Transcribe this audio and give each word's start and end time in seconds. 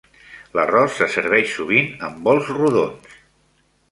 L'arròs 0.59 0.95
se 1.01 1.07
serveix 1.15 1.51
sovint 1.57 1.91
en 2.09 2.17
bols 2.29 2.51
rodons. 2.57 3.15